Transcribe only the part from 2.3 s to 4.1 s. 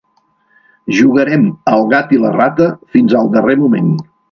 rata fins al darrer moment.